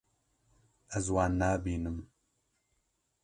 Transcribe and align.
Ez 0.97 1.05
wan 1.13 1.33
nabînim. 1.39 1.97